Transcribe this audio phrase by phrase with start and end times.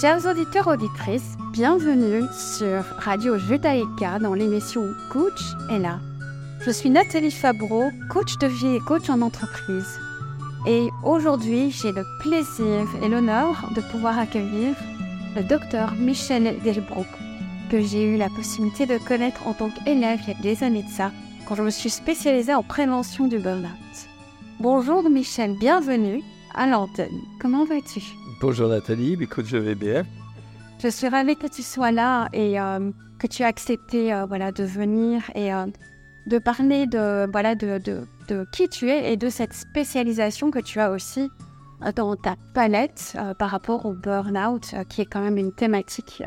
[0.00, 6.00] Chers auditeurs auditrices, bienvenue sur Radio Judaïka dans l'émission Coach est là.
[6.64, 10.00] Je suis Nathalie Fabreau, coach de vie et coach en entreprise.
[10.66, 14.74] Et aujourd'hui, j'ai le plaisir et l'honneur de pouvoir accueillir
[15.36, 17.06] le docteur Michel Delbrook,
[17.70, 20.82] que j'ai eu la possibilité de connaître en tant qu'élève il y a des années
[20.82, 21.12] de ça,
[21.46, 24.08] quand je me suis spécialisée en prévention du burn-out.
[24.60, 26.22] Bonjour Michel, bienvenue
[26.54, 27.20] à l'antenne.
[27.38, 28.00] Comment vas-tu?
[28.40, 30.02] Bonjour Nathalie, écoute, je vais bien.
[30.82, 34.50] Je suis ravie que tu sois là et euh, que tu aies accepté euh, voilà,
[34.50, 35.66] de venir et euh,
[36.26, 40.58] de parler de, voilà, de, de, de, qui tu es et de cette spécialisation que
[40.58, 41.28] tu as aussi
[41.96, 46.22] dans ta palette par rapport au burn-out, qui est quand même une thématique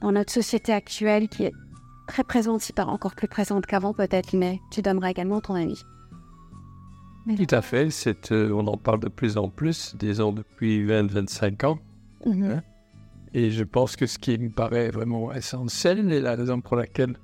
[0.00, 1.52] dans notre société actuelle qui est
[2.06, 5.84] très présente, si pas encore plus présente qu'avant peut-être, mais tu donneras également ton avis.
[7.26, 7.88] Tout à fait.
[8.32, 11.78] Euh, on en parle de plus en plus, disons depuis 20-25 ans.
[12.26, 12.44] Mhm.
[12.44, 12.62] Hein.
[13.34, 17.16] Et je pense que ce qui me paraît vraiment essentiel et la raison pour laquelle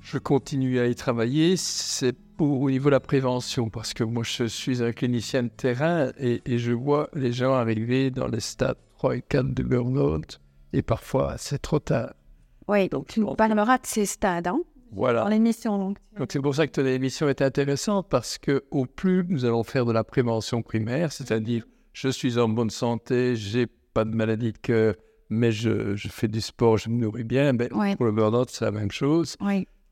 [0.00, 3.68] je continue à y travailler, c'est pour au niveau de la prévention.
[3.68, 8.10] Parce que moi, je suis un clinicien de terrain et, je vois les gens arriver
[8.10, 10.40] dans les stades 3 et 4 de burn-out.
[10.72, 12.12] Et parfois, c'est trop tard.
[12.68, 14.46] Oui, donc tu nous parleras de ces stades.
[14.46, 14.60] Hein?
[14.92, 15.28] Voilà.
[15.28, 15.94] l'émission.
[16.16, 19.84] Donc c'est pour ça que l'émission est intéressante parce que au plus nous allons faire
[19.84, 24.58] de la prévention primaire, c'est-à-dire je suis en bonne santé, j'ai pas de maladie de
[24.58, 24.94] cœur,
[25.30, 27.54] mais je, je, fais du sport, je me nourris bien.
[27.54, 29.36] Ben, Pour le burn-out, c'est la même chose.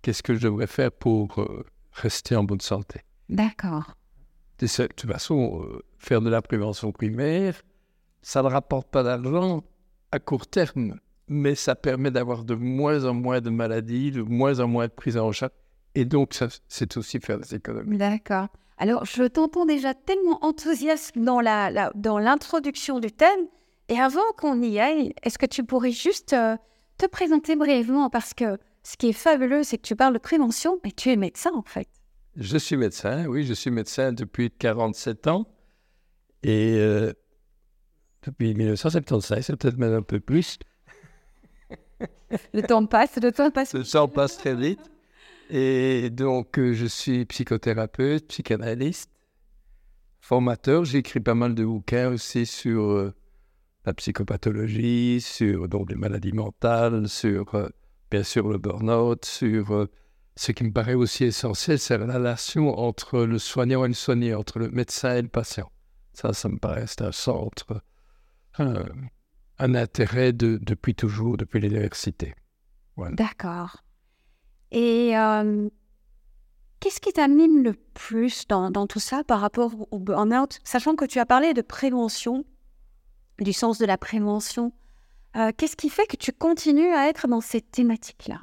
[0.03, 3.01] Qu'est-ce que je devrais faire pour euh, rester en bonne santé?
[3.29, 3.97] D'accord.
[4.59, 7.61] De, toute façon, euh, faire de la prévention primaire,
[8.23, 9.65] ça ne rapporte pas d'argent
[10.13, 14.61] à court terme mais ça permet d'avoir de moins en moins de maladies, de moins
[14.61, 15.53] en moins de prise en charge.
[15.95, 16.39] Et donc,
[16.69, 17.97] c'est aussi faire des économies.
[17.97, 18.49] D'accord.
[18.79, 23.47] Alors, je t'entends déjà tellement enthousiaste dans, la, dans l'introduction du thème.
[23.89, 26.57] Et avant qu'on y aille, est-ce que tu pourrais juste euh,
[26.99, 30.79] te présenter brièvement Parce que ce qui est fabuleux, c'est que tu parles de prévention,
[30.85, 31.89] mais tu es médecin en fait.
[32.37, 35.47] Je suis médecin, oui, je suis médecin depuis 47 ans.
[36.43, 37.13] Et euh,
[38.23, 40.59] depuis 1975, c'est peut-être même un peu plus
[42.53, 43.75] le temps passe, le temps passe.
[43.75, 44.81] Le temps passe très vite.
[45.49, 49.11] Et donc, euh, je suis psychothérapeute, psychanalyste,
[50.21, 50.85] formateur.
[50.85, 53.15] J'ai écrit pas mal de bouquins aussi sur euh,
[53.85, 57.69] la psychopathologie, sur donc, les maladies mentales, sur euh,
[58.11, 59.89] bien sûr le burn-out, sur
[60.37, 64.35] ce qui me paraît aussi essentiel, c'est la relation entre le soignant et le soigné,
[64.35, 65.71] entre le médecin et le patient.
[66.13, 67.83] Ça, ça me paraît c'est un centre
[69.59, 72.35] un intérêt de, depuis toujours, depuis l'université.
[73.13, 73.83] D'accord.
[74.71, 75.69] Et euh,
[76.81, 80.59] qu'est-ce qui t'anime le plus dans, dans, tout ça par rapport au burn-out?
[80.65, 82.45] Sachant que tu as parlé de prévention,
[83.39, 84.73] du sens de la prévention,
[85.37, 88.43] euh, qu'est-ce qui fait que tu continues à être dans ces thématiques-là?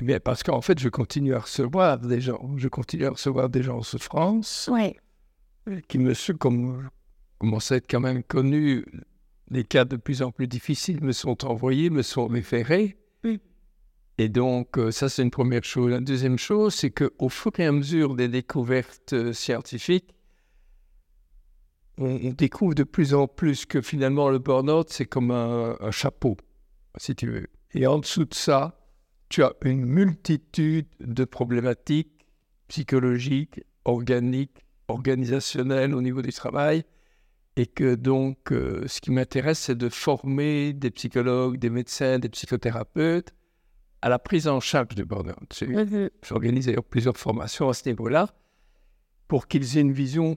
[0.00, 2.40] Eh bien, parce qu'en fait, je continue à recevoir des gens.
[2.56, 4.70] Je continue à recevoir des gens en souffrance.
[4.72, 4.96] Oui
[5.88, 6.88] qui me comme,
[7.38, 8.84] commence à être quand même connu,
[9.50, 12.96] les cas de plus en plus difficiles me sont envoyés, me sont référés.
[14.20, 15.92] Et donc, euh, ça, c'est une première chose.
[15.92, 20.12] La deuxième chose, c'est qu'au fur et à mesure des découvertes euh, scientifiques,
[21.98, 26.36] on, découvre de plus en plus que finalement, le burn-out, c'est comme un, un chapeau,
[26.96, 27.46] si tu veux.
[27.74, 28.80] Et en dessous de ça,
[29.28, 32.26] tu as une multitude de problématiques
[32.68, 36.84] psychologiques, organiques, organisationnel au niveau du travail.
[37.56, 42.28] Et que donc, euh, ce qui m'intéresse, c'est de former des psychologues, des médecins, des
[42.28, 43.34] psychothérapeutes
[44.00, 45.62] à la prise en charge du burn-out.
[45.62, 46.10] Mhm.
[46.22, 48.28] J'organise plusieurs formations à ce niveau-là
[49.26, 50.36] pour qu'ils aient une vision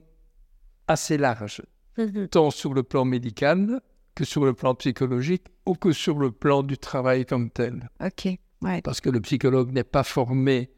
[0.88, 1.62] assez large,
[1.96, 2.28] mhm.
[2.28, 3.80] tant sur le plan médical
[4.14, 7.88] que sur le plan psychologique ou que sur le plan du travail comme tel.
[8.04, 8.28] Ok.
[8.62, 8.82] Ouais.
[8.82, 10.70] Parce que le psychologue n'est pas formé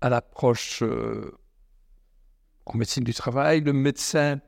[0.00, 1.30] à l'approche euh,
[2.68, 3.60] en médecine du travail.
[3.60, 4.40] Le médecin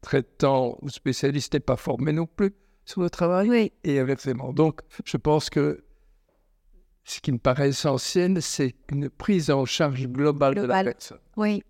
[0.00, 2.54] traitant ou spécialiste n'est pas formé non plus
[2.84, 3.48] sur le travail.
[3.48, 3.72] Oui.
[3.84, 4.52] Et inversement.
[4.52, 5.84] Donc, je pense que
[7.04, 11.18] ce qui me paraît essentiel, c'est une prise en charge globale, de la personne.
[11.36, 11.62] Oui.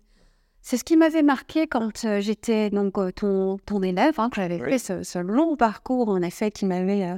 [0.61, 4.37] C'est ce qui m'avait marqué quand euh, j'étais donc euh, ton, ton élève, hein, que
[4.37, 7.17] j'avais fait ce, long parcours, en effet, qui m'avait euh,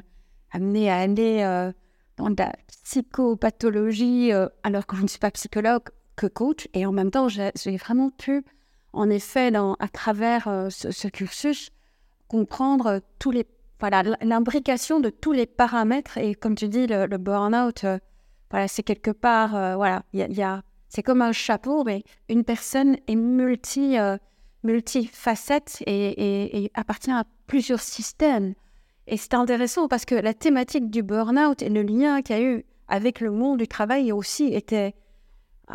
[0.51, 1.71] amené à aller
[2.17, 2.53] dans la
[2.83, 4.31] psychopathologie,
[4.63, 5.83] alors que je ne suis pas psychologue,
[6.15, 6.67] que coach.
[6.73, 8.43] Et en même temps, j'ai vraiment pu
[8.95, 11.71] en effet, à travers euh, ce, cursus,
[12.27, 13.45] comprendre tous les,
[13.79, 16.17] voilà, l'imbrication de tous les paramètres.
[16.17, 17.99] Et comme tu dis, le, burn-out, euh,
[18.49, 22.43] voilà, c'est quelque part, euh, voilà, il y a, c'est comme un chapeau, mais une
[22.43, 23.97] personne est multi,
[24.63, 28.53] multifacette et, et, appartient à plusieurs systèmes.
[29.07, 32.41] Et c'est intéressant parce que la thématique du burn-out et le lien qu'il y a
[32.41, 34.55] eu avec le monde du travail aussi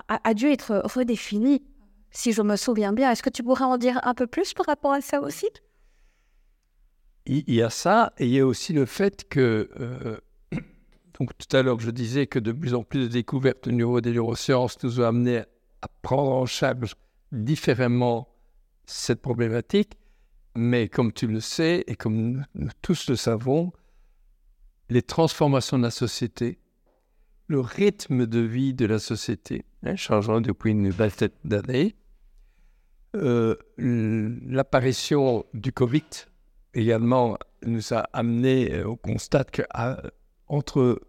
[0.09, 1.63] a, dû être redéfini,
[2.11, 3.11] si je me souviens bien.
[3.11, 5.49] Est-ce que tu pourrais en dire un peu plus par rapport à ça aussi?
[7.27, 10.19] Il y a ça, et il y a aussi le fait que, euh,
[11.19, 14.01] donc tout à l'heure je disais que de plus en plus de découvertes au niveau
[14.01, 15.39] des neurosciences nous ont amené
[15.83, 16.95] à prendre en charge
[17.31, 18.29] différemment
[18.87, 19.93] cette problématique.
[20.57, 23.73] Mais comme tu le sais, et comme nous tous le savons,
[24.89, 26.59] les transformations de la société,
[27.47, 31.95] le rythme de vie de la société, hein, changeant depuis une vingtaine d'années,
[33.17, 36.05] euh, l'apparition du Covid
[36.75, 37.37] également
[37.67, 39.63] nous a amené euh, au constat que
[40.47, 41.01] entre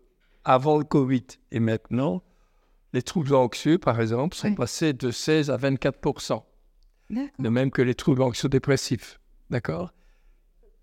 [0.43, 2.23] avant le Covid et maintenant,
[2.93, 6.45] les troubles anxieux, par exemple, sont passés de 16 à 24
[7.39, 9.19] de même que les troubles anxio-dépressifs.
[9.49, 9.93] D'accord?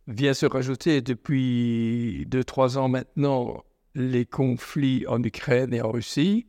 [0.06, 6.46] Vient se rajouter depuis 2-3 ans maintenant les conflits en Ukraine et en Russie,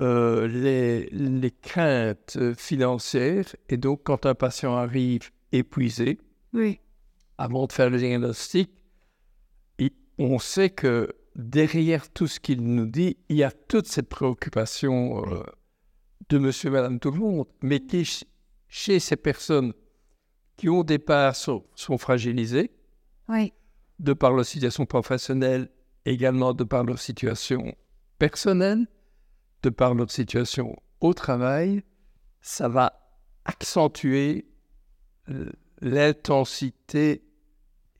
[0.00, 3.46] euh, les, les, craintes financières.
[3.68, 6.18] Et donc, quand un patient arrive épuisé,
[6.52, 6.80] oui.
[7.38, 8.70] avant de faire le diagnostic,
[10.18, 15.24] on sait que derrière tout ce qu'il nous dit, il y a toute cette préoccupation
[15.26, 15.42] euh,
[16.28, 18.08] de monsieur, madame, tout le monde, mais qui,
[18.68, 19.72] chez ces personnes
[20.56, 22.70] qui au départ sont, sont fragilisées,
[23.98, 25.68] de par leur situation professionnelle,
[26.04, 27.74] également de par leur situation
[28.18, 28.86] personnelle,
[29.64, 31.82] de par leur situation au travail,
[32.42, 33.00] ça va
[33.44, 34.46] accentuer
[35.30, 35.50] euh,
[35.80, 37.24] l'intensité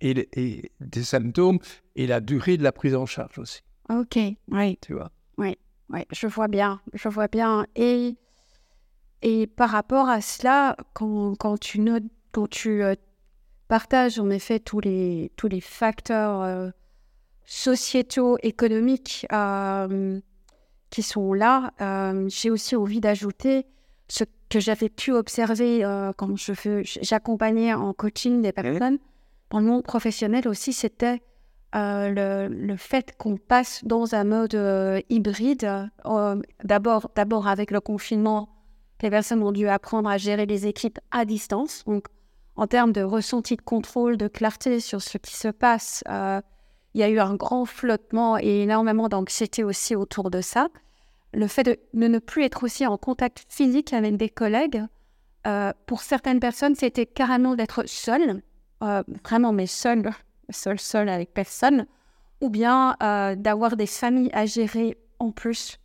[0.00, 1.58] et, et, des symptômes
[1.96, 3.62] et la durée de la prise en charge aussi.
[3.88, 4.18] Ok,
[4.48, 4.78] oui.
[4.82, 5.56] Tu vois Oui,
[5.88, 7.66] oui, je vois bien, je vois bien.
[7.76, 8.16] Et
[9.22, 12.94] et par rapport à cela, quand, quand tu notes, quand tu euh,
[13.68, 16.70] partages en effet tous les, tous les facteurs euh,
[17.46, 20.20] sociétaux, économiques euh,
[20.94, 21.72] qui sont là,
[22.28, 23.66] j'ai aussi envie d'ajouter
[24.08, 25.80] ce que j'avais pu observer
[26.16, 26.34] quand
[27.02, 28.98] j'accompagnais en coaching des personnes
[29.50, 31.22] dans le monde professionnel aussi, c'était
[31.72, 35.90] le, le, fait qu'on passe dans un mode hybride,
[36.62, 38.54] d'abord, d'abord avec le confinement
[39.04, 41.84] les personnes ont dû apprendre à gérer les équipes à distance.
[41.84, 42.06] Donc,
[42.56, 46.40] en termes de ressenti de contrôle, de clarté sur ce qui se passe, euh,
[46.94, 50.68] il y a eu un grand flottement et énormément d'anxiété aussi autour de ça.
[51.34, 54.82] Le fait de, ne plus être aussi en contact physique avec des collègues,
[55.46, 58.42] euh, pour certaines personnes, c'était carrément d'être seul,
[58.82, 60.10] euh, vraiment, mais seul,
[60.50, 61.86] seul, seul avec personne,
[62.40, 65.78] ou bien d'avoir des familles à gérer en plus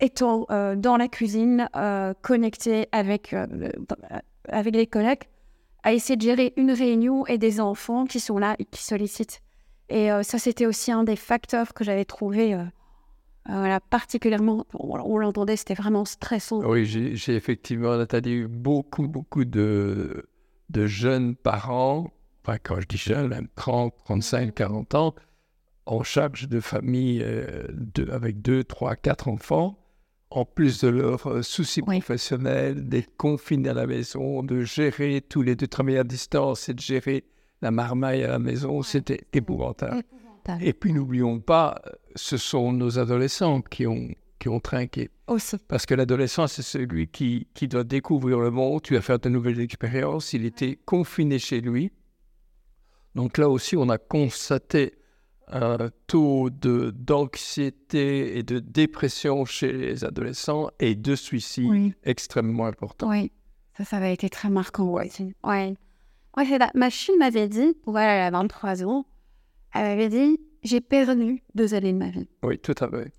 [0.00, 3.46] étant euh, dans la cuisine, euh, connecté avec, euh,
[4.48, 5.24] avec les collègues,
[5.82, 9.40] à essayer de gérer une réunion et des enfants qui sont là et qui sollicitent.
[9.90, 12.54] Et ça, c'était aussi un des facteurs que j'avais trouvé
[13.48, 16.62] voilà, particulièrement, on, l'entendait, c'était vraiment stressant.
[16.62, 20.28] Oui, j'ai effectivement, Nathalie, eu beaucoup, beaucoup de,
[20.68, 22.12] de jeunes parents,
[22.44, 25.14] enfin, quand je dis jeunes, 30, 35, 40 ans,
[25.86, 27.24] en charge de familles
[28.10, 29.78] avec deux, trois, quatre enfants,
[30.30, 35.42] en plus de leurs euh, soucis professionnels, d'être confinés à la maison, de gérer tous
[35.42, 37.24] les deux travailler à distance et de gérer
[37.62, 40.02] la marmaille à la maison, c'était épouvantable.
[40.60, 41.82] Et puis n'oublions pas,
[42.18, 44.08] ce sont nos adolescents qui ont,
[44.38, 45.10] qui ont trinqué.
[45.68, 49.28] Parce que l'adolescent, c'est celui qui, qui doit découvrir le monde, tu vas faire de
[49.28, 51.92] nouvelles expériences, il était confiné chez lui.
[53.14, 54.94] Donc là aussi, on a constaté
[55.50, 63.08] un taux d'anxiété et de dépression chez les adolescents et de suicide extrêmement important.
[63.08, 63.32] Oui,
[63.76, 64.84] ça, ça avait été très marquant.
[64.84, 65.10] Oui.
[65.44, 65.74] Ouais.
[66.36, 69.06] Ouais, Ma fille m'avait dit, voilà, elle a 23 ans,
[69.74, 72.28] elle m'avait dit J'ai perdu deux années de ma vie.
[72.42, 73.12] Oui, tout à fait.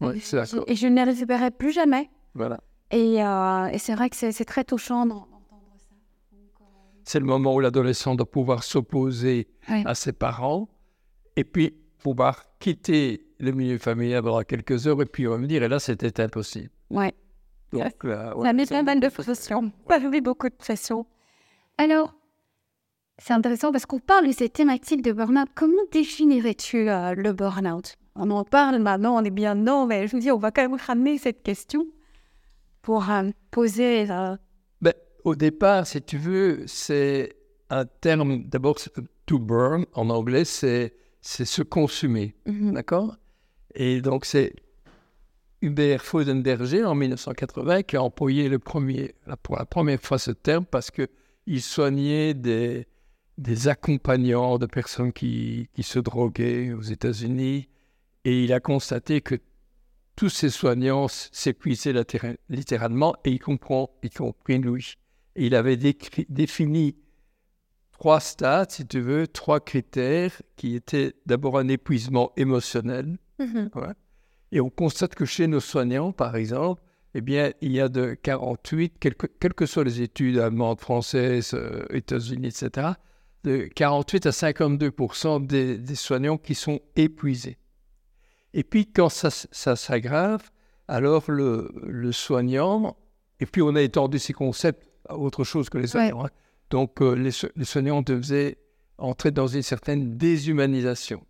[0.68, 2.10] Et je ne les récupérerai plus jamais.
[2.34, 2.60] Voilà.
[2.92, 5.30] Et, euh, et c'est vrai que c'est très touchant d'entendre
[5.78, 5.96] ça.
[6.34, 6.66] Euh,
[7.04, 10.70] c'est le moment où l'adolescent doit pouvoir s'opposer à ses parents.
[11.36, 15.64] Et puis, pouvoir quitter le milieu familial pendant quelques heures et puis revenir.
[15.64, 16.70] Et là, c'était impossible.
[16.90, 17.14] Ouais.
[17.72, 19.72] Donc, là, ça met pas mal de pression.
[19.88, 21.06] Pas beaucoup de pression.
[21.78, 22.16] Alors,
[23.20, 25.48] c'est intéressant parce qu'on parle de ces thématiques de burn-out.
[25.56, 27.96] Comment définirais-tu euh, le burn-out?
[28.16, 30.62] On en parle maintenant, on est bien non, mais je vous dis, on va quand
[30.62, 31.86] même ramener cette question
[32.82, 34.10] pour euh, poser.
[34.10, 34.36] Euh,
[34.82, 37.36] ben, au départ, si tu veux, c'est
[37.70, 38.78] un terme, d'abord,
[39.26, 42.36] to burn en anglais, c'est se consumer.
[42.46, 42.74] Mhm.
[42.74, 43.18] D'accord?
[43.76, 44.54] Et donc, c'est
[45.62, 50.66] Hubert Fodenberger en 1980 qui a employé le premier, pour la première fois ce terme
[50.66, 51.08] parce qu'il
[51.46, 52.88] il soignait des,
[53.40, 57.70] des accompagnants de personnes qui, qui se droguaient aux États-Unis.
[58.26, 59.36] Et il a constaté que
[60.18, 61.94] tous ces soignants s'épuisaient
[62.50, 64.96] littéralement, et il comprend, y compris lui.
[65.38, 66.98] Et il avait défini
[67.92, 73.18] trois stades, si tu veux, trois critères qui étaient d'abord un épuisement émotionnel.
[73.40, 73.70] Mhm.
[74.52, 76.82] Et on constate que chez nos soignants, par exemple,
[77.14, 81.86] eh bien, il y a de 48, quelles que, soient les études allemandes, françaises, euh,
[81.92, 82.90] États-Unis, etc.,
[83.44, 84.92] de 48 à 52
[85.42, 87.58] des, des, soignants qui sont épuisés.
[88.54, 90.50] Et puis, quand ça, ça s'aggrave,
[90.88, 92.98] alors le, le, soignant,
[93.40, 96.26] et puis on a étendu ces concepts à autre chose que les soignants.
[96.26, 96.30] Hein.
[96.70, 98.58] Donc, euh, les, soignants devaient
[98.98, 101.26] entrer dans une certaine déshumanisation.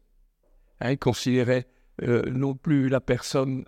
[0.81, 1.67] Hein, ils considéraient
[2.01, 3.65] euh, non plus la personne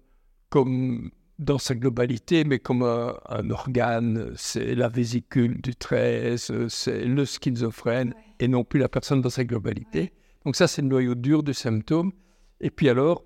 [0.50, 7.26] comme dans sa globalité, mais comme un, organe, c'est la vésicule du 13, c'est le
[7.26, 10.14] schizophrène, et non plus la personne dans sa globalité.
[10.46, 12.12] Donc ça, c'est le noyau dur du symptôme.
[12.60, 13.24] Et puis alors,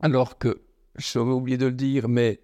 [0.00, 0.62] alors que,
[0.96, 2.40] j'avais oublié de le dire, mais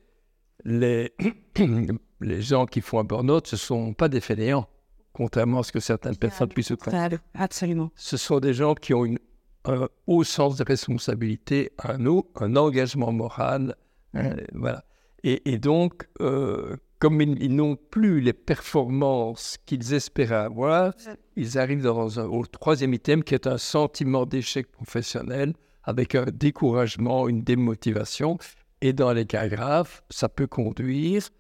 [0.65, 1.13] les,
[2.21, 4.69] les gens qui font un burn-out, ce ne sont pas des fainéants,
[5.13, 7.11] contrairement à ce que certaines personnes puissent croire.
[7.35, 7.91] Absolument.
[7.97, 9.19] Ce sont des gens qui ont une,
[9.65, 13.75] un haut sens de responsabilité, un, haut, un engagement moral.
[14.15, 14.85] Hein, voilà.
[15.27, 20.93] Et, donc, euh, comme ils, n'ont plus les performances qu'ils espéraient avoir,
[21.35, 26.27] ils arrivent dans un, au troisième item qui est un sentiment d'échec professionnel avec un
[26.27, 28.37] découragement, une démotivation.
[28.83, 31.31] Et dans les cas graves, ça peut conduire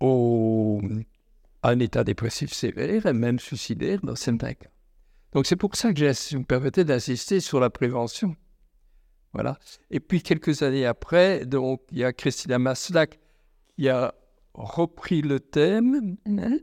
[0.00, 0.82] au,
[1.62, 4.70] à un état dépressif sévère et même suicidaire dans certains cas.
[5.32, 8.34] Donc c'est pour ça que je me permettais d'insister sur la prévention.
[9.32, 9.58] Voilà.
[9.90, 13.18] Et puis quelques années après, donc il y a Christina Maslach
[13.76, 14.14] qui a
[14.54, 16.16] repris le thème.
[16.26, 16.60] Mhm.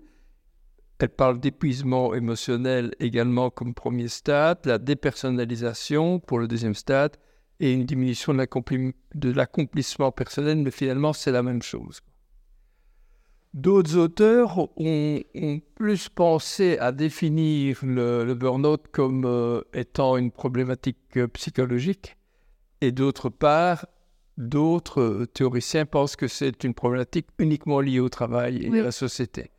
[1.00, 7.16] Elle parle d'épuisement émotionnel également comme premier stade, la dépersonnalisation pour le deuxième stade
[7.62, 12.02] et une diminution de l'accomplissement personnel, mais finalement c'est la même chose.
[13.54, 15.22] D'autres auteurs ont,
[15.74, 22.16] plus pensé à définir le, burn-out comme euh, étant une problématique euh, psychologique,
[22.82, 23.86] et d'autre part,
[24.38, 28.92] d'autres euh, théoriciens pensent que c'est une problématique uniquement liée au travail et à la
[28.92, 29.52] société.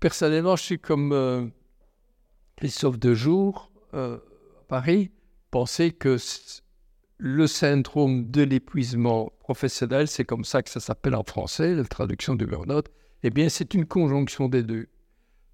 [0.00, 1.52] Personnellement, je suis comme
[2.56, 4.18] Christophe Dejour, à
[4.68, 5.10] Paris,
[5.50, 6.18] penser que
[7.18, 12.34] le syndrome de l'épuisement professionnel, c'est comme ça que ça s'appelle en français, la traduction
[12.34, 12.88] du burn-out,
[13.22, 14.88] eh bien, c'est une conjonction des deux.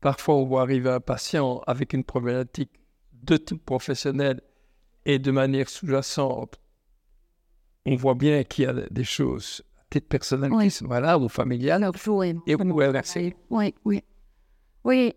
[0.00, 2.72] Parfois, on voit arriver un patient avec une problématique
[3.12, 4.40] de type professionnel
[5.04, 6.59] et de manière sous-jacente,
[7.86, 10.72] on voit bien qu'il y a des choses peut-être personnelles oui.
[10.82, 11.82] voilà, ou familiales.
[12.46, 12.86] et vous pouvez
[13.50, 14.02] Oui, oui.
[14.84, 15.14] Oui,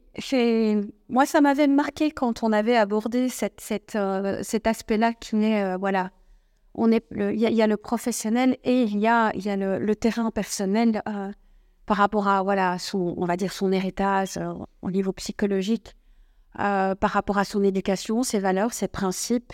[1.07, 5.63] moi, ça m'avait marqué quand on avait abordé cette, cette, euh, cet aspect-là qui est,
[5.63, 6.11] euh, voilà,
[6.75, 9.95] on est, il y, a le professionnel et il y a, il y a le,
[9.95, 11.31] terrain personnel euh,
[11.85, 14.37] par rapport à voilà son, on va dire son héritage
[14.81, 15.95] au niveau psychologique,
[16.55, 19.53] par rapport à son éducation, ses valeurs, ses principes,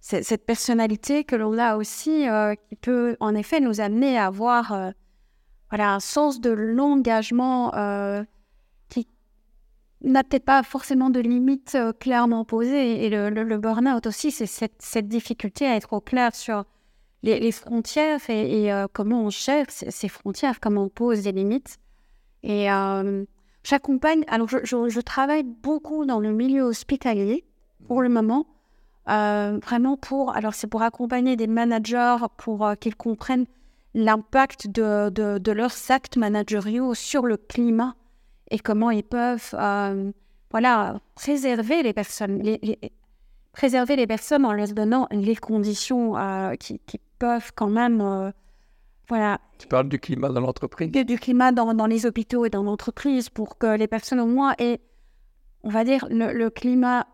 [0.00, 2.26] cette personnalité que l'on a aussi,
[2.68, 4.92] qui peut en effet nous amener à avoir
[5.68, 7.70] voilà un sens de l'engagement
[8.88, 9.06] qui
[10.02, 13.04] n'a peut-être pas forcément de limites clairement posées.
[13.04, 16.64] Et le, le, burn-out aussi, c'est cette, difficulté à être au clair sur
[17.22, 21.78] les, frontières et, euh, comment on cherche ces frontières, comment on pose des limites.
[22.42, 23.24] Et euh,
[23.62, 27.44] j'accompagne, alors je, travaille beaucoup dans le milieu hospitalier
[27.86, 28.46] pour le moment,
[29.10, 33.46] euh, vraiment pour, alors c'est pour accompagner des managers pour qu'ils comprennent
[33.94, 37.96] l'impact de, de, leurs actes managériaux sur le climat
[38.50, 39.54] et comment ils peuvent
[40.50, 42.78] voilà, préserver les personnes, les,
[43.52, 46.14] préserver les personnes en leur donnant les conditions
[46.58, 48.00] qui, qui, peuvent quand même.
[48.00, 48.32] Euh,
[49.08, 49.40] voilà.
[49.58, 50.90] Tu parles du climat dans l'entreprise?
[50.90, 54.54] Du climat dans, dans, les hôpitaux et dans l'entreprise pour que les personnes au moins
[54.58, 54.80] aient,
[55.62, 57.06] on va dire, le, climat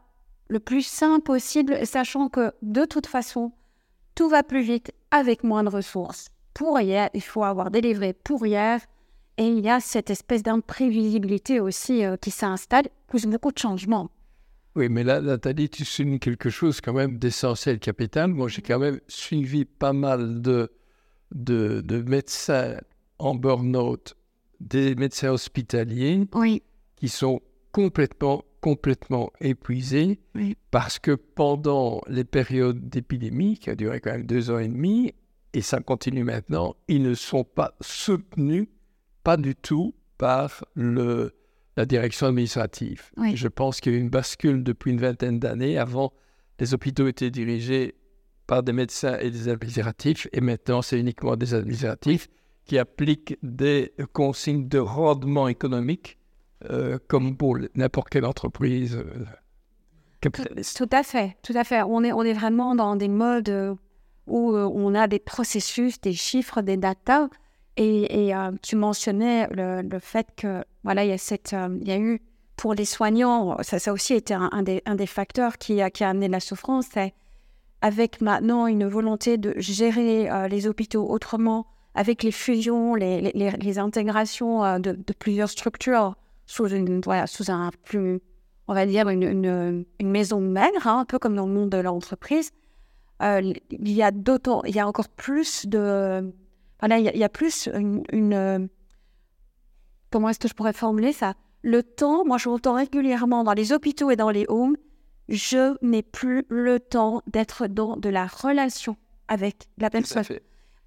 [0.49, 3.53] le plus sain possible, sachant que de toute façon,
[4.15, 6.29] tout va plus vite avec moins de ressources.
[6.55, 8.81] Pour hier, il faut avoir délivré pour hier.
[9.39, 14.11] Et il y a cette espèce d'imprévisibilité aussi euh, qui s'installe, plus beaucoup de changements.
[14.77, 18.31] Oui, mais là, Nathalie, tu soulignes quelque chose quand même d'essentiel, capital.
[18.31, 20.71] Moi, j'ai quand même suivi pas mal de,
[21.35, 22.77] de, de médecins
[23.19, 24.17] en burn-out,
[24.61, 26.63] des médecins hospitaliers oui.
[26.97, 27.41] qui sont
[27.73, 30.19] complètement, complètement épuisés
[30.73, 35.15] parce que pendant les périodes d'épidémie, qui a duré quand même deux ans et demi,
[35.53, 38.67] et ça continue maintenant, ils ne sont pas soutenus,
[39.23, 41.37] pas du tout, par le,
[41.77, 43.13] la direction administrative.
[43.17, 43.37] Oui.
[43.37, 45.79] Je pense qu'il y a eu une bascule depuis une vingtaine d'années.
[45.79, 46.13] Avant,
[46.59, 47.95] les hôpitaux étaient dirigés
[48.49, 52.27] par des médecins et des administratifs, et maintenant, c'est uniquement des administratifs
[52.65, 56.19] qui appliquent des consignes de rendement économique,
[56.71, 59.25] euh, comme pour n'importe quelle entreprise euh,
[60.21, 60.77] capitaliste.
[60.77, 61.83] Tout à fait, tout à fait.
[61.83, 63.75] On est, on est vraiment dans des modes euh,
[64.27, 67.29] où on a des processus, des chiffres, des datas.
[67.79, 68.33] Et,
[68.63, 72.23] tu mentionnais le, fait que voilà, il y a cette, il y a eu
[72.57, 76.03] pour les soignants, ça, ça aussi été un, des, un des facteurs qui a, qui
[76.03, 76.87] a amené la souffrance.
[76.91, 77.13] C'est
[77.83, 85.13] avec maintenant une volonté de gérer les hôpitaux autrement, avec les fusions, les, intégrations de
[85.13, 88.21] plusieurs structures sous, une, voilà, sous un plus,
[88.69, 91.71] on va dire, une, une, une maison mère, hein, un peu comme dans le monde
[91.71, 92.51] de l'entreprise.
[93.23, 96.33] Euh, il y a d'autant, il y a encore plus de,
[96.81, 98.69] voilà, il y a, il y a plus une, une,
[100.11, 101.35] comment est-ce que je pourrais formuler ça?
[101.63, 104.77] Le temps, moi je m'entends régulièrement dans les hôpitaux et dans les homes,
[105.29, 108.97] je n'ai plus le temps d'être dans de la relation
[109.29, 110.25] avec la personne.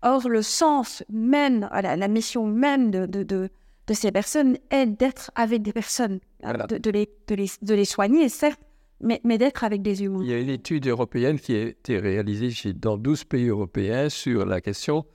[0.02, 3.50] Or, le sens même, la, la mission même de, de, de,
[3.90, 6.68] de ces personnes est d'être avec des personnes, Voilà.
[6.68, 8.62] de, de les, de, les, de les soigner, certes,
[9.02, 10.22] mais, mais d'être avec des humains.
[10.22, 14.10] Il y a une étude européenne qui a été réalisée chez- dans 12 pays européens
[14.10, 15.06] sur la question.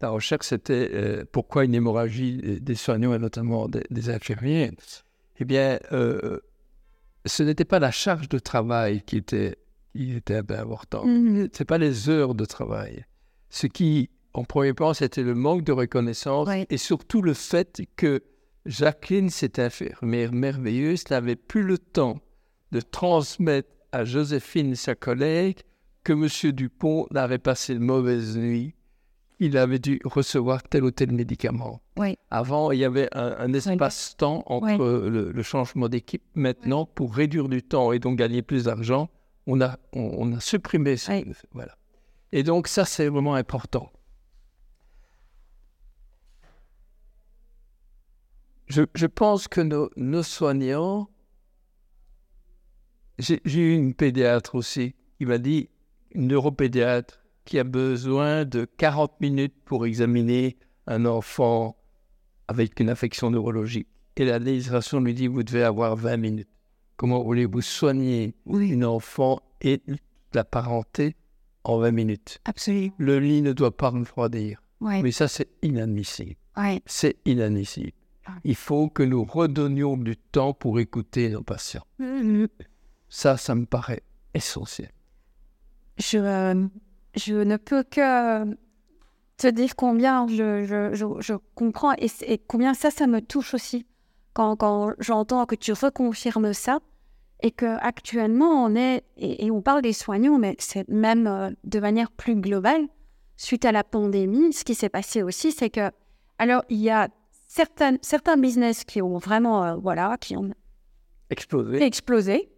[0.00, 4.70] La recherche, c'était euh, pourquoi une hémorragie des- soignants et notamment des, des infirmiers.
[5.38, 6.40] Eh bien, euh,
[7.26, 9.56] ce n'était pas la charge de travail qui était,
[9.94, 11.06] qui était un peu importante.
[11.06, 11.48] Mhm.
[11.52, 13.04] Ce n'est pas les heures de travail.
[13.50, 16.66] Ce qui, en premier plan, c'était le manque de reconnaissance Oui.
[16.70, 18.22] et surtout le fait que
[18.66, 22.18] Jacqueline, cette infirmière merveilleuse, n'avait plus le temps
[22.70, 25.58] de transmettre à Joséphine, sa collègue,
[26.04, 26.52] que M.
[26.52, 28.74] Dupont n'avait passé une mauvaise nuit.
[29.40, 31.80] Il avait dû recevoir tel ou tel médicament.
[31.98, 32.16] Oui.
[32.30, 34.66] Avant, il y avait un, un espace-temps entre
[35.02, 35.10] Oui.
[35.10, 36.22] le, le changement d'équipe.
[36.34, 39.08] Maintenant, pour réduire du temps et donc gagner plus d'argent,
[39.46, 41.76] on a, on, on a supprimé ce, voilà.
[42.30, 43.90] Et donc ça, c'est vraiment important.
[48.66, 51.08] Je, je pense que nos, nos soignants,
[53.18, 55.68] j'ai eu une pédiatre aussi, qui m'a dit,
[56.14, 61.76] une neuropédiatre, qui a besoin de 40 minutes pour examiner un enfant
[62.48, 63.88] avec une affection neurologique.
[64.16, 66.48] Et l'administration lui dit, vous devez avoir 20 minutes.
[66.96, 69.80] Comment voulez-vous soigner une enfant et
[70.34, 71.16] la parenté
[71.64, 72.38] en 20 minutes?
[72.44, 72.94] Absolument.
[72.98, 74.62] Le lit ne doit pas refroidir.
[74.80, 76.36] Mais ça, c'est inadmissible.
[76.86, 77.92] C'est inadmissible.
[78.44, 81.84] Il faut que nous redonnions du temps pour écouter nos patients.
[81.98, 82.48] Mhm.
[83.08, 84.02] Ça, ça me paraît
[84.34, 84.90] essentiel.
[85.98, 86.66] Je, euh,
[87.16, 88.56] je ne peux que
[89.36, 93.86] te dire combien je, je, je, je comprends et, combien ça, ça me touche aussi
[94.32, 96.80] quand, quand j'entends que tu reconfirmes ça
[97.42, 101.50] et que actuellement on est, et, et on parle des soignants, mais c'est même euh,
[101.64, 102.86] de manière plus globale,
[103.36, 105.90] suite à la pandémie, ce qui s'est passé aussi, c'est que,
[106.38, 107.08] alors il y a
[107.56, 110.50] certaines, certains business qui ont vraiment, euh, voilà, qui ont
[111.82, 112.50] Explosé.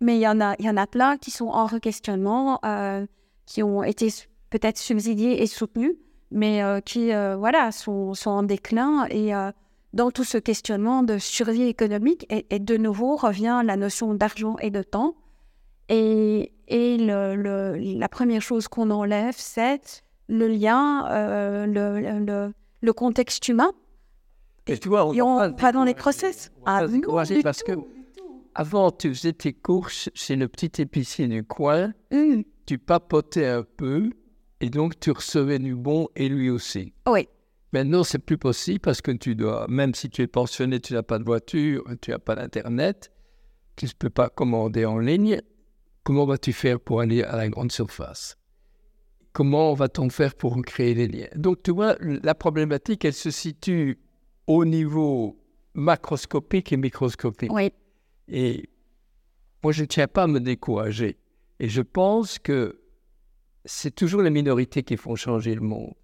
[0.00, 3.06] Mais il y en a, il y en a plein qui sont en re-questionnement, euh,
[3.46, 4.08] qui ont été
[4.50, 5.94] peut-être subsidiés et soutenus,
[6.30, 7.06] mais euh, qui,
[7.38, 9.06] voilà, sont, sont en déclin.
[9.10, 9.32] Et
[9.92, 14.56] dans tout ce questionnement de survie économique, et, et de nouveau revient la notion d'argent
[14.60, 15.14] et de temps.
[15.88, 21.06] Et, et le, le- la première chose qu'on enlève, c'est le lien,
[21.66, 22.52] le,
[22.82, 23.72] le contexte humain.
[24.66, 26.50] Et tu vois, on Et on va va dans les process.
[26.64, 27.00] Ah, non,
[27.42, 27.72] parce que
[28.54, 33.62] avant, tu faisais tes courses chez le petit épicier du coin, Hum, tu papotais un
[33.62, 34.10] peu,
[34.60, 36.94] et donc tu recevais du bon et lui aussi.
[37.06, 37.28] Oui.
[37.72, 41.02] Maintenant, c'est plus possible parce que tu dois, même si tu es pensionné, tu n'as
[41.02, 43.12] pas de voiture, tu n'as pas d'internet,
[43.76, 45.40] tu ne peux pas commander en ligne.
[46.02, 48.38] Comment vas-tu faire pour aller à la grande surface?
[49.32, 51.28] Comment va-t-on faire pour créer les liens?
[51.34, 53.98] Donc, tu vois, la problématique, elle se situe
[54.46, 55.38] au niveau
[55.74, 57.52] macroscopique et microscopique.
[57.52, 57.72] Oui.
[58.28, 58.68] Et
[59.62, 61.18] moi, je ne tiens pas à me décourager.
[61.60, 62.80] Et je pense que
[63.64, 65.94] c'est toujours les minorités qui font changer le monde.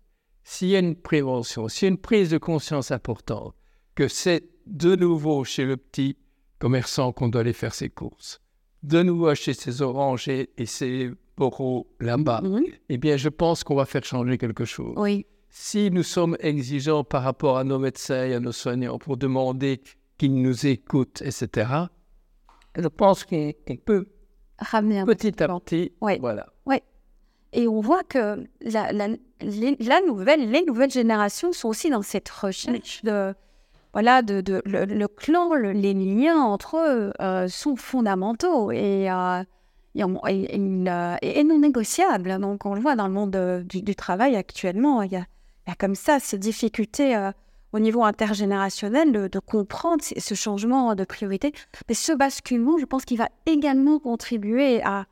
[0.44, 3.54] S'il y a une prévention, s'il y a une prise de conscience importante,
[3.94, 6.16] que c'est de nouveau chez le petit
[6.58, 8.40] commerçant qu'on doit aller faire ses courses,
[8.82, 12.64] de nouveau acheter ses oranges et, et ses poros là-bas, Mhm.
[12.88, 14.94] eh bien, je pense qu'on va faire changer quelque chose.
[14.96, 15.26] Oui.
[15.54, 19.82] Si nous sommes exigeants par rapport à nos médecins et à nos soignants pour demander
[20.16, 21.70] qu'ils nous écoutent, etc.,
[22.74, 24.06] je pense qu'on on peut
[24.58, 25.60] Ramener un petit à peu.
[25.60, 26.18] petit, Ouais.
[26.20, 26.46] voilà.
[27.54, 29.08] Et on voit que la, la,
[29.42, 33.34] les, la nouvelle, les nouvelles générations sont aussi dans cette recherche de,
[33.92, 37.12] voilà, de, de le, clan, les liens entre eux
[37.50, 39.44] sont fondamentaux et, et,
[41.44, 42.40] non négociables.
[42.40, 45.02] Donc, on le voit dans le monde du, travail actuellement.
[45.02, 45.26] Il y, a,
[45.66, 47.30] a comme ça ces difficultés
[47.72, 51.52] au niveau intergénérationnel de, comprendre ce changement de priorité.
[51.88, 55.06] Mais ce basculement, je pense qu'il va également contribuer à,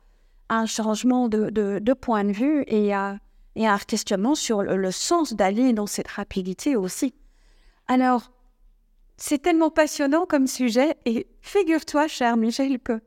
[0.49, 3.17] un changement de, point de vue et à,
[3.55, 7.13] et un questionnement sur le, sens d'aller dans cette rapidité aussi.
[7.87, 8.31] Alors,
[9.17, 13.01] c'est tellement passionnant comme sujet et figure-toi, cher Michel, que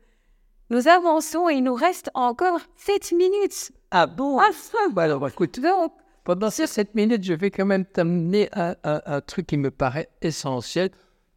[0.71, 3.73] nous avançons et il nous reste encore 7 minutes.
[3.91, 4.39] Ah bon?
[4.39, 4.51] Ah,
[4.91, 5.61] bah alors, écoute.
[5.61, 5.93] Donc,
[6.25, 10.09] pendant ces 7 minutes, je vais quand même t'amener à, un truc qui me paraît
[10.23, 10.91] essentiel,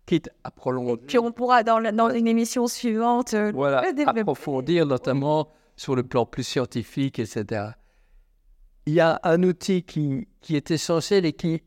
[0.05, 1.01] quitte à prolonger.
[1.05, 6.25] Puis on pourra, dans, dans une émission suivante, euh, voilà, approfondir, notamment sur le plan
[6.25, 7.71] plus scientifique, etc.
[8.85, 11.61] Il y a un outil qui, qui est essentiel et qui,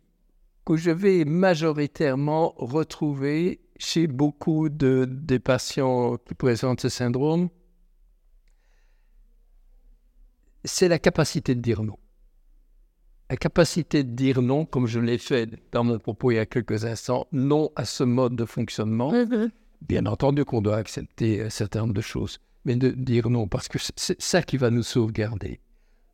[0.65, 7.51] que je vais majoritairement retrouver chez beaucoup de, des patients qui présentent ce syndrome.
[10.65, 11.99] C'est la capacité de dire non
[13.31, 16.47] la capacité de dire non, comme je l'ai fait dans mon propos il y a
[16.47, 19.13] quelques instants, non à ce mode de fonctionnement.
[19.13, 19.51] Mm-hmm.
[19.83, 23.69] Bien entendu qu'on doit accepter un certain nombre de choses, mais de dire non, parce
[23.69, 25.61] que c'est ça qui va nous sauvegarder.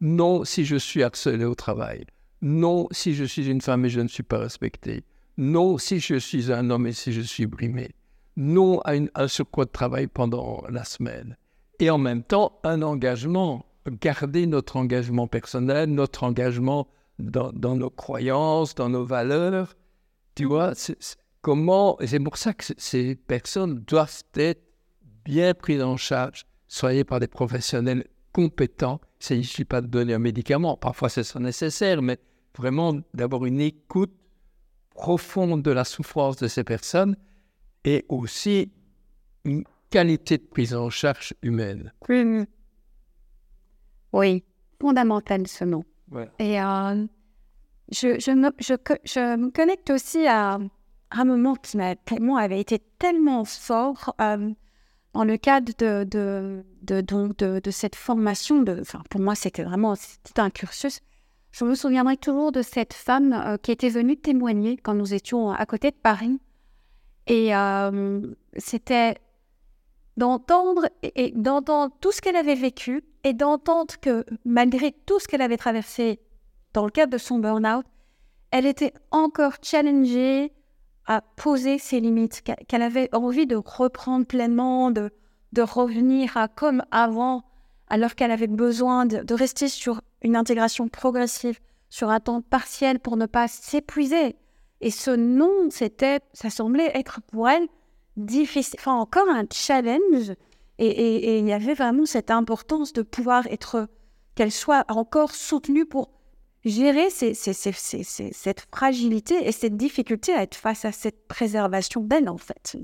[0.02, 2.04] Non si je suis harcelé au travail.
[2.42, 5.02] Non si je suis une femme et je ne suis pas respecté.
[5.38, 7.92] Non si je suis un homme et si je suis brimé.
[8.36, 11.38] Non à un surcroît de travail pendant la semaine.
[11.80, 13.64] Et en même temps, un engagement.
[14.02, 19.74] Garder notre engagement personnel, notre engagement dans, nos croyances, dans nos valeurs.
[20.34, 20.72] Tu vois,
[21.40, 24.62] comment, c'est pour ça que ces personnes doivent être
[25.24, 29.00] bien prises en charge, soyez par des professionnels compétents.
[29.30, 32.18] Il ne suffit pas de donner un médicament, parfois c'est nécessaire, mais
[32.56, 34.14] vraiment d'avoir une écoute
[34.94, 37.16] profonde de la souffrance de ces personnes
[37.84, 38.72] et aussi
[39.44, 41.92] une qualité de prise en charge humaine.
[44.12, 44.44] Oui,
[44.80, 45.64] fondamental ce
[46.38, 47.06] Et euh,
[47.90, 50.58] je, je, me, je, je, me, connecte aussi à
[51.10, 54.50] un moment qui, pour moi, avait été tellement fort euh,
[55.14, 58.62] dans le cadre de, de, de, de, de cette formation.
[58.62, 61.00] De, pour moi, c'était vraiment c'était un cursus.
[61.50, 65.50] Je me souviendrai toujours de cette femme euh, qui était venue témoigner quand nous étions
[65.50, 66.38] à côté de Paris.
[67.28, 67.50] Et
[68.56, 69.16] c'était
[70.16, 75.42] d'entendre et d'entendre tout ce qu'elle avait vécu et d'entendre que malgré tout ce qu'elle
[75.42, 76.20] avait traversé
[76.72, 77.84] dans le cadre de son burn-out,
[78.50, 80.52] elle était encore challengée
[81.06, 85.10] à poser ses limites, qu'elle avait envie de reprendre pleinement, de,
[85.52, 87.44] de revenir à comme avant,
[87.88, 92.98] alors qu'elle avait besoin de, de, rester sur une intégration progressive, sur un temps partiel
[92.98, 94.36] pour ne pas s'épuiser.
[94.80, 97.68] Et ce non, c'était, ça semblait être pour elle
[98.86, 100.32] encore un challenge.
[100.78, 103.88] Et, il y avait vraiment cette importance de pouvoir être,
[104.34, 106.10] qu'elle soit encore soutenue pour
[106.64, 112.76] gérer cette fragilité et cette difficulté à être face à cette préservation d'elle, en fait.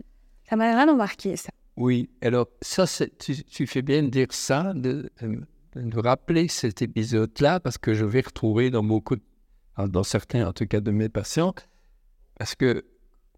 [0.49, 1.51] Ça m'a vraiment marqué, ça.
[1.77, 2.85] Oui, alors ça,
[3.19, 5.11] tu, fais bien de dire ça, de,
[5.75, 9.17] de rappeler cet épisode-là, parce que je vais retrouver dans beaucoup,
[9.79, 11.55] dans certains en tout cas de mes patients,
[12.39, 12.85] parce que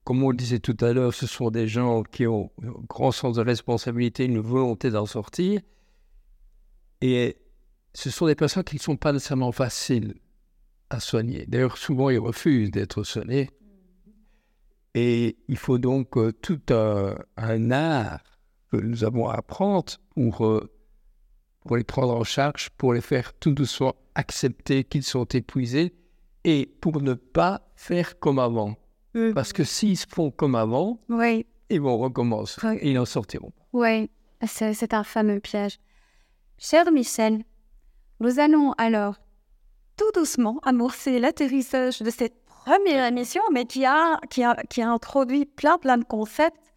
[0.04, 3.10] comme on le disait tout à l'heure, ce sont des gens qui ont un grand
[3.10, 5.60] sens de responsabilité, une volonté d'en sortir.
[7.00, 7.38] Et
[7.94, 10.14] ce sont des personnes qui ne sont pas nécessairement faciles
[10.90, 11.46] à soigner.
[11.46, 13.50] D'ailleurs, souvent, ils refusent d'être soignés.
[14.94, 18.20] Et il faut donc euh, tout un, art
[18.70, 20.70] que nous avons à apprendre pour, euh,
[21.64, 25.94] pour les prendre en charge, pour les faire tout doucement accepter qu'ils sont épuisés
[26.44, 28.76] et pour ne pas faire comme avant.
[29.14, 29.32] Mm.
[29.32, 31.46] Parce que s'ils se font comme avant, oui.
[31.70, 32.60] ils vont recommencer.
[32.80, 33.52] Et ils en sortiront.
[33.72, 34.10] Oui,
[34.44, 35.78] c'est un fameux piège.
[36.58, 37.44] Cher Michel,
[38.20, 39.16] nous allons alors
[39.96, 44.90] tout doucement amorcer l'atterrissage de cette première émission, mais qui a, qui a, qui a
[44.90, 46.72] introduit plein, plein de concepts.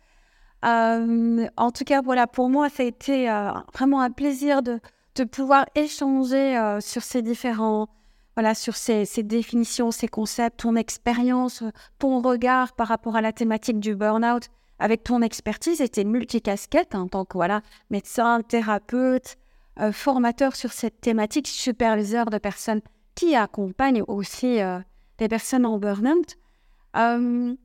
[0.66, 4.80] Euh, en tout cas, voilà, pour moi, ça a été euh, vraiment un plaisir de,
[5.16, 7.88] de pouvoir échanger euh, sur ces différents
[8.38, 11.64] voilà, sur ces, définitions, ces concepts, ton expérience,
[11.98, 14.44] ton regard par rapport à la thématique du burn-out,
[14.78, 19.38] avec ton expertise et tes multicasquettes en tant que voilà, médecin, thérapeute,
[19.80, 22.82] euh, formateur sur cette thématique, superviseur de personnes
[23.16, 24.78] qui accompagnent aussi euh,
[25.18, 26.36] des personnes en burn-out.
[26.96, 27.56] Euh,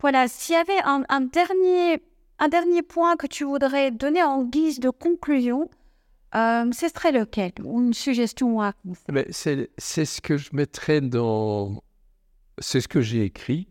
[0.00, 2.02] voilà, s'il y avait un, dernier,
[2.38, 5.68] un dernier point que tu voudrais donner en guise de conclusion,
[6.34, 7.52] euh, ce serait lequel?
[7.64, 8.74] Une suggestion à
[9.28, 9.68] C'est
[10.04, 11.82] ce que je mettrais dans.
[12.58, 13.68] C'est ce que j'ai écrit.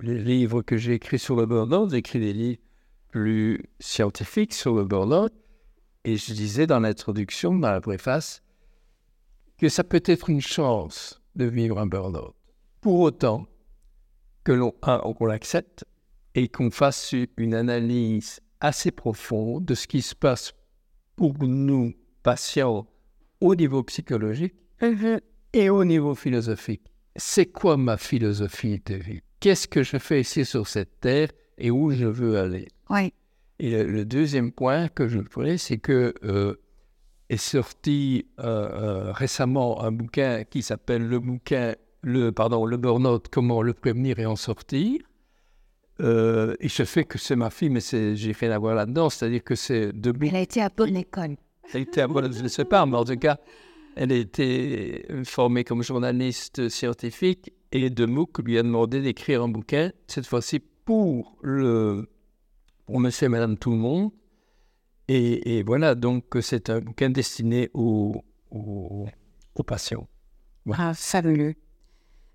[0.00, 2.60] les livres que j'ai écrits sur le burn-out, j'ai écrit des livres
[3.08, 5.32] plus scientifiques sur le burn-out.
[6.04, 8.42] Et je disais dans l'introduction, dans la préface,
[9.58, 12.34] que ça peut être une chance de vivre un burn-out.
[12.80, 13.46] Pour autant
[14.44, 15.84] que l'on qu'on l'accepte
[16.34, 20.52] et qu'on fasse une analyse assez profonde de ce qui se passe
[21.18, 22.86] pour nous, patients,
[23.40, 25.18] au niveau psychologique Mhm.
[25.52, 26.82] et au niveau philosophique.
[27.16, 31.70] C'est quoi ma philosophie de vie Qu'est-ce que je fais ici sur cette terre et
[31.72, 32.68] où je veux aller?
[32.90, 33.12] Oui.
[33.58, 36.54] Et le, le deuxième point que je voudrais, c'est que euh,
[37.28, 38.44] est sorti euh,
[39.08, 44.20] euh, récemment un bouquin qui s'appelle le bouquin, le pardon, le burn-out, comment le prévenir
[44.20, 45.00] et en sortir.
[46.00, 49.10] Euh, et je fais que c'est ma fille, mais j'ai rien à voir là-dedans.
[49.10, 51.36] C'est-à-dire que c'est de Elle a été à bonne école.
[51.72, 53.38] elle était à moi, je ne sais pas, mais en tout cas,
[53.96, 59.48] elle a été formée comme journaliste scientifique et de MOOC lui a demandé d'écrire un
[59.48, 62.08] bouquin, cette fois-ci pour, le,
[62.86, 64.10] pour monsieur et madame tout le monde.
[65.08, 69.06] Et, et voilà, donc c'est un bouquin destiné aux, aux,
[69.54, 70.06] aux patients.
[70.72, 71.54] Ah, fabuleux.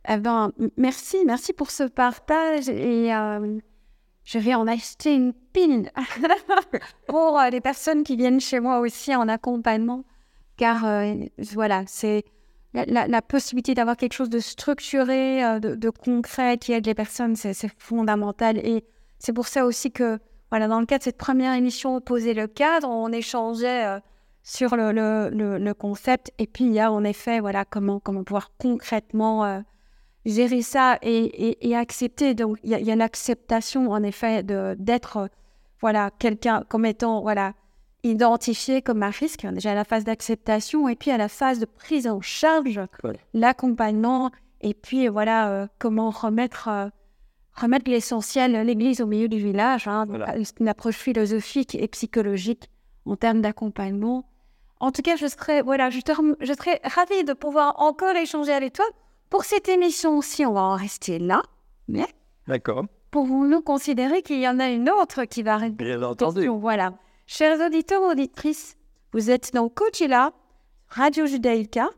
[0.09, 3.59] Eh ben, merci, merci pour ce partage et euh,
[4.25, 5.91] je vais en acheter une pile
[7.07, 10.03] pour euh, les personnes qui viennent chez moi aussi en accompagnement,
[10.57, 11.13] car euh,
[11.53, 12.25] voilà, c'est
[12.73, 18.57] la, possibilité d'avoir quelque chose de structuré, de, concret qui aide les personnes, c'est fondamental
[18.57, 18.83] et
[19.19, 22.47] c'est pour ça aussi que voilà, dans le cadre de cette première émission, poser le
[22.47, 23.99] cadre, on échangeait.
[24.41, 26.31] sur le, le, le, le concept.
[26.39, 29.63] Et puis, il y a en effet, voilà, comment, comment pouvoir concrètement
[30.25, 32.33] gérer ça et, et, et accepter.
[32.33, 35.29] Donc, il y a, il y a l'acceptation, en effet, de- d'être,
[35.81, 37.53] voilà, quelqu'un comme étant, voilà,
[38.03, 39.45] identifié comme un risque.
[39.45, 42.79] Déjà à la phase d'acceptation et puis à la phase de prise en charge,
[43.33, 44.31] l'accompagnement
[44.61, 46.67] et puis, voilà, euh, comment remettre...
[46.69, 46.87] euh,
[47.55, 50.35] remettre l'essentiel, l'église au milieu du village, hein, Voilà.
[50.59, 52.69] une approche philosophique et psychologique
[53.05, 54.25] en termes d'accompagnement.
[54.79, 58.53] En tout cas, je serais, voilà, je, te je serais ravie de pouvoir encore échanger
[58.53, 58.85] avec toi.
[59.33, 61.41] Pour cette émission aussi, on va en rester là.
[61.87, 62.05] Mais
[62.47, 62.85] D'accord.
[63.09, 66.47] pouvons-nous considérer qu'il y en a une autre qui va répondre Bien entendu.
[66.49, 66.93] Voilà.
[67.25, 68.77] Chers auditeurs, auditrices,
[69.11, 70.33] vous êtes dans Coachella,
[70.87, 71.89] Radio Judaïka.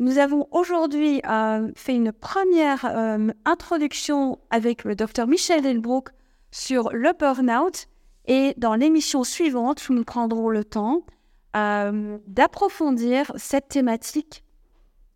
[0.00, 6.08] Nous avons aujourd'hui euh, fait une première euh, introduction avec le docteur Michel Delbrook
[6.50, 7.86] sur le burn-out.
[8.26, 11.06] Et dans l'émission suivante, nous prendrons le temps
[11.54, 14.42] euh, d'approfondir cette thématique.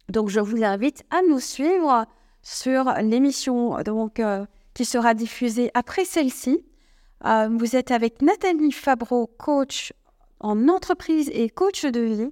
[0.08, 2.06] Donc, je vous invite à nous suivre
[2.42, 6.64] sur l'émission donc, euh, qui sera diffusée après celle-ci.
[7.24, 9.92] Euh, vous êtes avec Nathalie Fabreau, coach
[10.40, 12.30] en entreprise et coach de vie.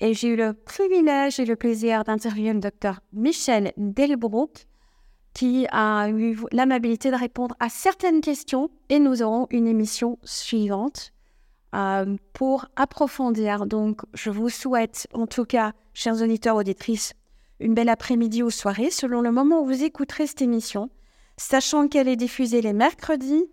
[0.00, 4.66] Et j'ai eu le privilège et le plaisir d'interviewer le docteur Michel Delbrook,
[5.32, 8.70] qui a eu l'amabilité de répondre à certaines questions.
[8.88, 11.12] Et nous aurons une émission suivante
[11.74, 13.66] euh, pour approfondir.
[13.66, 17.12] Donc, je vous souhaite, en tout cas, chers auditeurs, auditrices,
[17.60, 20.90] une belle après-midi ou soirée, selon le moment où vous écouterez cette émission,
[21.36, 23.44] sachant qu'elle est diffusée les mercredis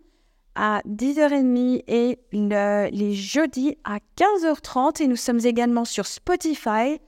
[0.55, 5.01] à 10h30 et le- les jeudis à 15h30.
[5.01, 6.99] Et nous sommes également sur Spotify.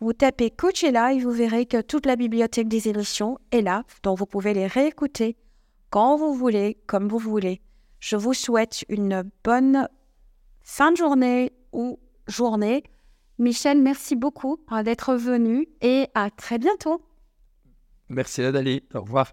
[0.00, 4.18] Vous tapez Coachella et vous verrez que toute la bibliothèque des émissions est là, donc
[4.18, 5.36] vous pouvez les réécouter
[5.90, 7.60] quand vous voulez, comme vous voulez.
[8.00, 9.88] Je vous souhaite une bonne
[10.66, 12.82] fin de journée ou journée.
[13.38, 17.00] Michel, merci beaucoup euh, d'être venu et à très bientôt.
[18.08, 18.82] Merci Nathalie.
[18.92, 19.32] Au revoir.